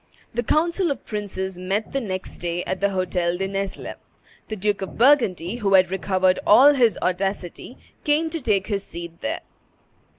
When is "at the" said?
2.63-2.89